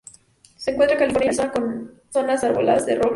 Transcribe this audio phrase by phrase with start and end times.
[0.57, 3.09] Se encuentran en California y en Arizona con zonas arbolada de robles.